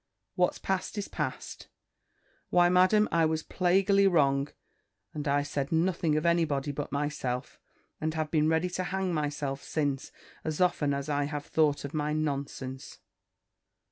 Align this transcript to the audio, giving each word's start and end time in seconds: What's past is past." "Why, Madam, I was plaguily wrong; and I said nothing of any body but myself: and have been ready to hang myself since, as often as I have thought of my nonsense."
What's 0.33 0.57
past 0.57 0.97
is 0.97 1.07
past." 1.07 1.67
"Why, 2.49 2.69
Madam, 2.69 3.07
I 3.11 3.23
was 3.27 3.43
plaguily 3.43 4.07
wrong; 4.07 4.47
and 5.13 5.27
I 5.27 5.43
said 5.43 5.71
nothing 5.71 6.17
of 6.17 6.25
any 6.25 6.43
body 6.43 6.71
but 6.71 6.91
myself: 6.91 7.59
and 8.01 8.15
have 8.15 8.31
been 8.31 8.49
ready 8.49 8.71
to 8.71 8.85
hang 8.85 9.13
myself 9.13 9.61
since, 9.61 10.11
as 10.43 10.59
often 10.59 10.95
as 10.95 11.07
I 11.07 11.25
have 11.25 11.45
thought 11.45 11.85
of 11.85 11.93
my 11.93 12.13
nonsense." 12.13 12.97